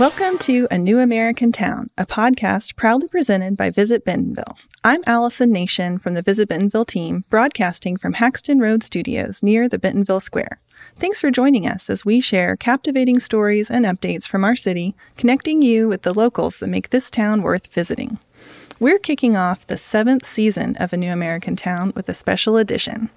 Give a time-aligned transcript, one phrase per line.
[0.00, 4.56] Welcome to A New American Town, a podcast proudly presented by Visit Bentonville.
[4.82, 9.78] I'm Allison Nation from the Visit Bentonville team, broadcasting from Haxton Road Studios near the
[9.78, 10.58] Bentonville Square.
[10.96, 15.60] Thanks for joining us as we share captivating stories and updates from our city, connecting
[15.60, 18.18] you with the locals that make this town worth visiting.
[18.78, 23.10] We're kicking off the seventh season of A New American Town with a special edition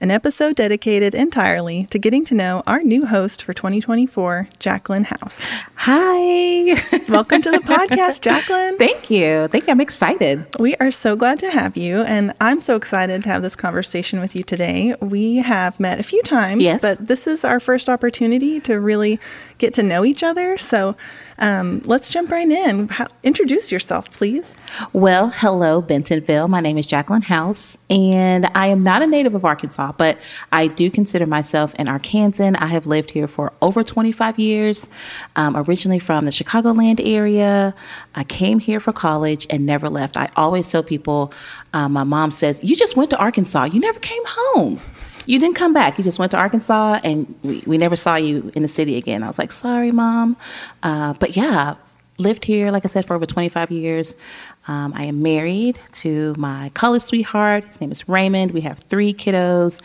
[0.00, 5.44] an episode dedicated entirely to getting to know our new host for 2024, Jaclyn House.
[5.76, 6.74] Hi.
[7.08, 8.78] Welcome to the podcast, Jaclyn.
[8.78, 9.48] Thank you.
[9.48, 9.72] Thank you.
[9.72, 10.46] I'm excited.
[10.58, 14.20] We are so glad to have you, and I'm so excited to have this conversation
[14.20, 14.94] with you today.
[15.02, 16.80] We have met a few times, yes.
[16.80, 19.20] but this is our first opportunity to really
[19.58, 20.56] get to know each other.
[20.56, 20.96] So
[21.38, 22.88] um, let's jump right in.
[22.88, 24.56] How, introduce yourself, please.
[24.92, 26.48] Well, hello, Bentonville.
[26.48, 30.18] My name is Jaclyn House, and I am not a native of Arkansas, but
[30.52, 32.56] I do consider myself an Arkansan.
[32.58, 34.88] I have lived here for over 25 years,
[35.36, 37.74] um, originally from the Chicagoland area.
[38.14, 40.16] I came here for college and never left.
[40.16, 41.32] I always tell people,
[41.72, 44.80] uh, my mom says, You just went to Arkansas, you never came home
[45.26, 45.98] you didn't come back.
[45.98, 49.22] You just went to Arkansas, and we, we never saw you in the city again.
[49.22, 50.36] I was like, sorry, mom.
[50.82, 51.76] Uh, but yeah,
[52.20, 54.14] lived here, like I said, for over 25 years.
[54.68, 57.64] Um, I am married to my college sweetheart.
[57.64, 58.52] His name is Raymond.
[58.52, 59.80] We have three kiddos.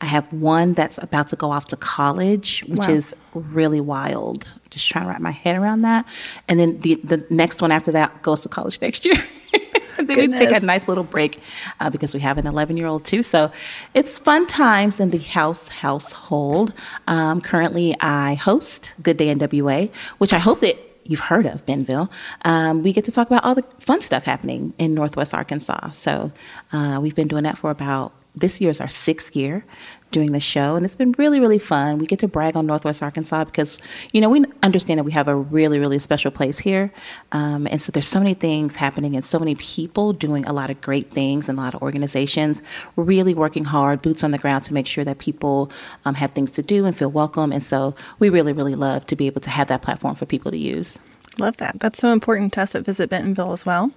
[0.00, 2.94] I have one that's about to go off to college, which wow.
[2.94, 4.52] is really wild.
[4.70, 6.06] Just trying to wrap my head around that.
[6.48, 9.16] And then the, the next one after that goes to college next year.
[9.96, 11.40] then we take a nice little break
[11.80, 13.22] uh, because we have an 11 year old too.
[13.22, 13.50] So
[13.94, 16.74] it's fun times in the house household.
[17.06, 20.76] Um, currently, I host Good Day NWA, which I hope that
[21.10, 22.10] you've heard of Benville,
[22.44, 25.90] Um, we get to talk about all the fun stuff happening in Northwest Arkansas.
[25.92, 26.32] So
[26.72, 29.64] uh, we've been doing that for about this year is our sixth year
[30.10, 31.98] doing the show, and it's been really, really fun.
[31.98, 33.78] We get to brag on Northwest Arkansas because,
[34.12, 36.92] you know, we understand that we have a really, really special place here.
[37.32, 40.70] Um, and so there's so many things happening and so many people doing a lot
[40.70, 42.62] of great things and a lot of organizations
[42.96, 45.70] really working hard, boots on the ground to make sure that people
[46.04, 47.52] um, have things to do and feel welcome.
[47.52, 50.50] And so we really, really love to be able to have that platform for people
[50.50, 50.98] to use.
[51.38, 51.78] Love that.
[51.80, 53.92] That's so important to us at Visit Bentonville as well.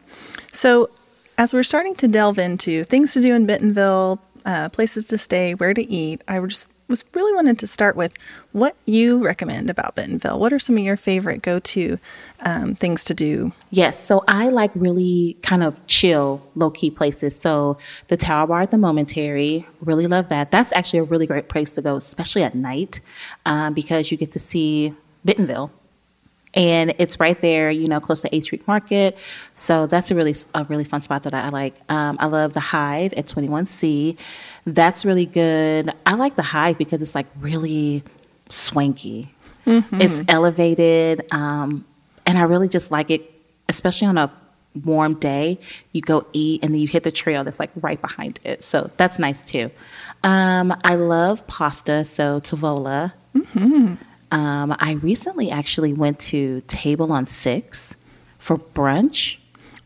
[0.53, 0.89] So,
[1.37, 5.53] as we're starting to delve into things to do in Bentonville, uh, places to stay,
[5.53, 8.11] where to eat, I just was really wanted to start with
[8.51, 10.39] what you recommend about Bentonville.
[10.39, 11.99] What are some of your favorite go to
[12.39, 13.53] um, things to do?
[13.69, 17.39] Yes, so I like really kind of chill, low key places.
[17.39, 20.49] So the Tower Bar at the Momentary, really love that.
[20.51, 23.01] That's actually a really great place to go, especially at night,
[23.45, 25.71] um, because you get to see Bentonville
[26.53, 29.17] and it's right there, you know, close to 8th Street Market.
[29.53, 31.75] So that's a really a really fun spot that I like.
[31.89, 34.17] Um, I love the Hive at 21C.
[34.65, 35.93] That's really good.
[36.05, 38.03] I like the Hive because it's like really
[38.49, 39.31] swanky.
[39.65, 40.01] Mm-hmm.
[40.01, 41.85] It's elevated, um,
[42.25, 43.31] and I really just like it,
[43.67, 44.31] especially on a
[44.83, 45.59] warm day.
[45.91, 48.63] You go eat, and then you hit the trail that's like right behind it.
[48.63, 49.69] So that's nice too.
[50.23, 53.13] Um, I love pasta, so Tavola.
[53.35, 53.95] Mm-hmm.
[54.31, 57.95] Um, I recently actually went to Table on Six
[58.37, 59.37] for brunch.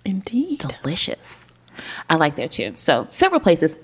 [0.06, 0.60] Indeed.
[0.60, 1.48] Delicious.
[2.10, 2.74] I like there too.
[2.76, 3.78] So, several places.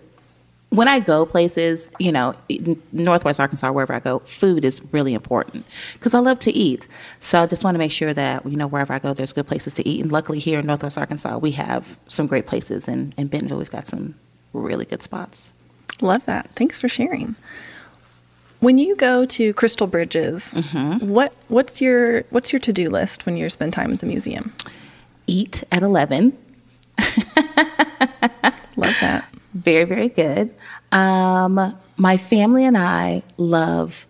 [0.71, 2.35] When I go places, you know,
[2.91, 6.87] Northwest Arkansas, wherever I go, food is really important because I love to eat.
[7.19, 9.47] So I just want to make sure that, you know, wherever I go, there's good
[9.47, 9.99] places to eat.
[9.99, 12.87] And luckily here in Northwest Arkansas, we have some great places.
[12.87, 14.13] And in Bentonville, we've got some
[14.53, 15.51] really good spots.
[16.01, 16.51] Love that.
[16.51, 17.35] Thanks for sharing.
[18.59, 21.07] When you go to Crystal Bridges, mm-hmm.
[21.07, 24.53] what what's your what's your to do list when you spend time at the museum?
[25.27, 26.37] Eat at eleven.
[28.75, 29.25] Love that.
[29.53, 30.53] Very very good.
[30.91, 34.05] Um, my family and I love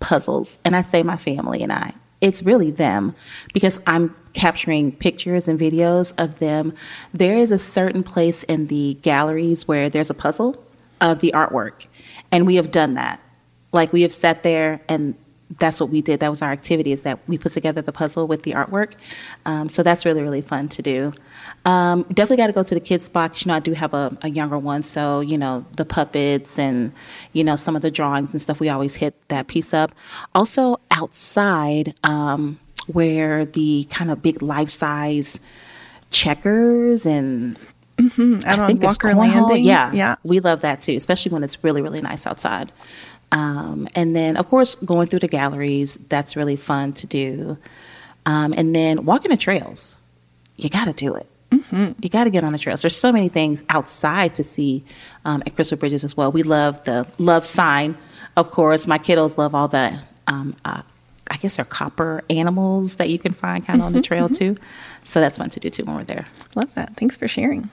[0.00, 1.94] puzzles, and I say my family and I.
[2.20, 3.14] It's really them
[3.54, 6.74] because I'm capturing pictures and videos of them.
[7.14, 10.62] There is a certain place in the galleries where there's a puzzle
[11.00, 11.86] of the artwork,
[12.30, 13.23] and we have done that
[13.74, 15.14] like we have sat there and
[15.58, 16.20] that's what we did.
[16.20, 18.94] That was our activity is that we put together the puzzle with the artwork.
[19.44, 21.12] Um, so that's really, really fun to do.
[21.64, 23.44] Um, definitely got to go to the kids box.
[23.44, 24.82] You know, I do have a, a, younger one.
[24.82, 26.92] So, you know, the puppets and,
[27.32, 29.94] you know, some of the drawings and stuff, we always hit that piece up.
[30.34, 35.40] Also outside, um, where the kind of big life size
[36.10, 37.58] checkers and
[37.96, 38.40] Mm-hmm.
[38.44, 39.62] Out I think Walker Landing.
[39.62, 42.72] Yeah, yeah, we love that too, especially when it's really, really nice outside.
[43.34, 47.58] Um, and then, of course, going through the galleries, that's really fun to do.
[48.26, 49.96] Um, and then walking the trails,
[50.56, 51.26] you got to do it.
[51.50, 51.92] Mm-hmm.
[52.00, 52.82] You got to get on the trails.
[52.82, 54.84] There's so many things outside to see
[55.24, 56.30] um, at Crystal Bridges as well.
[56.30, 57.98] We love the love sign,
[58.36, 58.86] of course.
[58.86, 60.82] My kiddos love all the um, uh,
[61.30, 64.56] I guess they're copper animals that you can find kind of on the trail too.
[65.04, 66.26] So that's fun to do too when we're there.
[66.54, 66.96] Love that.
[66.96, 67.70] Thanks for sharing.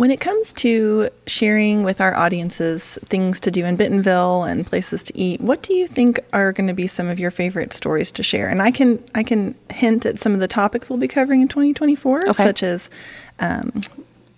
[0.00, 5.02] When it comes to sharing with our audiences things to do in Bentonville and places
[5.02, 8.10] to eat, what do you think are going to be some of your favorite stories
[8.12, 8.48] to share?
[8.48, 11.48] And I can I can hint at some of the topics we'll be covering in
[11.48, 12.32] 2024, okay.
[12.32, 12.88] such as
[13.40, 13.82] um,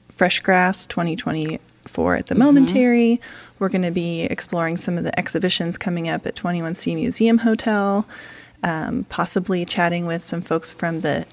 [0.09, 2.43] Fresh Grass 2024 at the mm-hmm.
[2.43, 3.20] Momentary.
[3.61, 8.05] We're going to be exploring some of the exhibitions coming up at 21C Museum Hotel.
[8.64, 11.25] Um, possibly chatting with some folks from the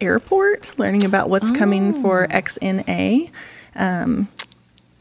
[0.00, 1.54] airport, learning about what's oh.
[1.54, 2.28] coming for oh.
[2.28, 3.30] XNA.
[3.76, 4.28] Um,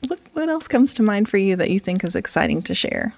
[0.07, 3.13] what, what else comes to mind for you that you think is exciting to share?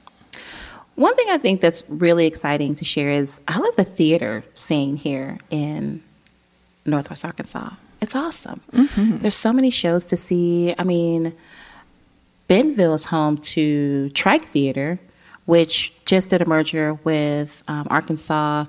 [0.96, 4.96] One thing I think that's really exciting to share is I love the theater scene
[4.96, 6.02] here in
[6.86, 7.72] Northwest Arkansas.
[8.02, 8.62] It's awesome.
[8.72, 9.18] Mm-hmm.
[9.18, 10.74] There's so many shows to see.
[10.78, 11.36] I mean,
[12.48, 15.00] Bentonville is home to Trike Theatre,
[15.46, 18.66] which just did a merger with um, Arkansas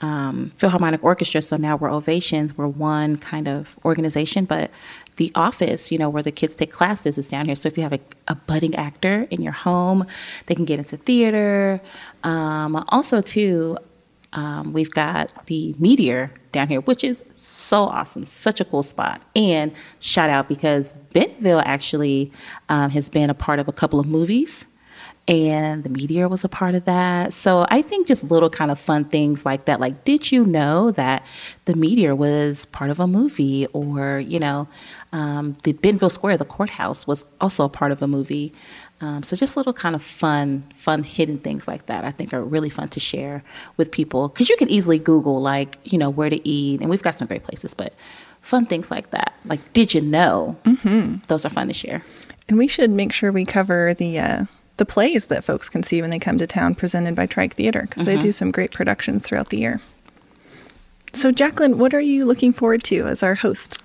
[0.00, 1.42] um, Philharmonic Orchestra.
[1.42, 2.56] So now we're Ovations.
[2.56, 4.70] We're one kind of organization, but
[5.16, 7.54] the office, you know, where the kids take classes is down here.
[7.54, 10.06] So if you have a, a budding actor in your home,
[10.46, 11.80] they can get into theater.
[12.24, 13.76] Um, also, too,
[14.32, 19.20] um, we've got the Meteor down here, which is so awesome, such a cool spot.
[19.34, 22.32] And shout out because Bentonville actually
[22.68, 24.64] um, has been a part of a couple of movies
[25.30, 27.32] and the meteor was a part of that.
[27.32, 29.78] So I think just little kind of fun things like that.
[29.78, 31.24] Like, did you know that
[31.66, 33.68] the meteor was part of a movie?
[33.72, 34.66] Or, you know,
[35.12, 38.52] um, the Bentonville Square, the courthouse, was also a part of a movie.
[39.00, 42.04] Um, so just little kind of fun, fun hidden things like that.
[42.04, 43.44] I think are really fun to share
[43.76, 47.02] with people because you can easily Google like you know where to eat, and we've
[47.02, 47.94] got some great places, but
[48.42, 49.32] fun things like that.
[49.46, 50.58] Like, did you know?
[50.64, 51.18] Mm-hmm.
[51.28, 52.04] Those are fun to share.
[52.46, 54.44] And we should make sure we cover the uh,
[54.80, 57.82] the plays that folks can see when they come to town presented by Trike Theatre
[57.82, 58.16] because mm-hmm.
[58.16, 59.82] they do some great productions throughout the year.
[61.12, 63.82] So, Jaclyn, what are you looking forward to as our host?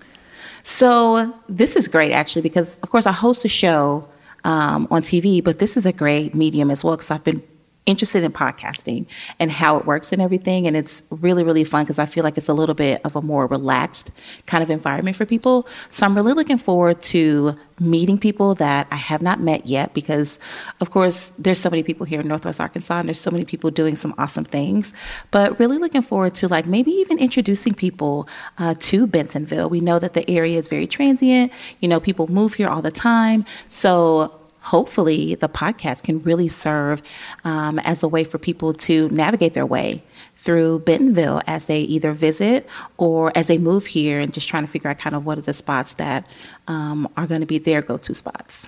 [0.64, 4.08] So, this is great actually because, of course, I host a show
[4.46, 7.44] um, on TV, but this is a great medium as well because I've been
[7.86, 9.06] interested in podcasting
[9.38, 10.66] and how it works and everything.
[10.66, 13.22] And it's really, really fun because I feel like it's a little bit of a
[13.22, 14.14] more relaxed
[14.46, 15.68] kind of environment for people.
[15.90, 20.40] So I'm really looking forward to meeting people that I have not met yet because,
[20.80, 23.70] of course, there's so many people here in Northwest Arkansas and there's so many people
[23.70, 24.94] doing some awesome things.
[25.32, 28.28] But really looking forward to like maybe even introducing people
[28.58, 29.70] uh, to Bentonville.
[29.70, 31.52] We know that the area is very transient.
[31.80, 33.46] You know, people move here all the time.
[33.68, 37.02] So hopefully the podcast can really serve
[37.44, 40.04] um, as a way for people to navigate their way
[40.36, 42.68] through Bentonville as they either visit
[42.98, 45.42] or as they move here and just trying to figure out kind of what are
[45.42, 46.26] the spots that
[46.68, 48.68] um, are going to be their go to spots.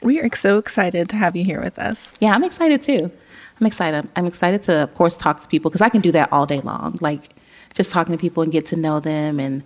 [0.00, 2.12] We are so excited to have you here with us.
[2.20, 3.10] Yeah, I'm excited too.
[3.60, 4.08] I'm excited.
[4.14, 6.60] I'm excited to, of course, talk to people because I can do that all day
[6.60, 6.98] long.
[7.00, 7.30] Like
[7.74, 9.64] just talking to people and get to know them and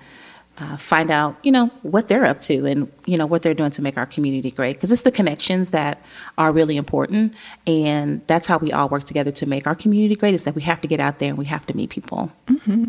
[0.60, 3.70] uh, find out, you know, what they're up to and, you know, what they're doing
[3.70, 4.74] to make our community great.
[4.74, 6.02] Because it's the connections that
[6.36, 7.34] are really important.
[7.66, 10.62] And that's how we all work together to make our community great is that we
[10.62, 12.32] have to get out there and we have to meet people.
[12.46, 12.86] Mm-hmm.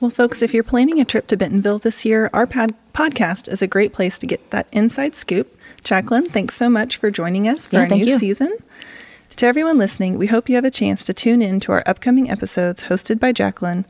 [0.00, 3.62] Well, folks, if you're planning a trip to Bentonville this year, our pod- podcast is
[3.62, 5.58] a great place to get that inside scoop.
[5.82, 8.18] Jaclyn, thanks so much for joining us for yeah, our new you.
[8.18, 8.56] season.
[9.36, 12.30] To everyone listening, we hope you have a chance to tune in to our upcoming
[12.30, 13.84] episodes hosted by Jaclyn.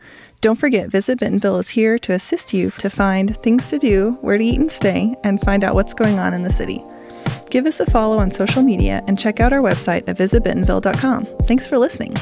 [0.46, 4.38] Don't forget, Visit Bentonville is here to assist you to find things to do, where
[4.38, 6.84] to eat and stay, and find out what's going on in the city.
[7.50, 11.26] Give us a follow on social media and check out our website at visitbentonville.com.
[11.48, 12.14] Thanks for listening.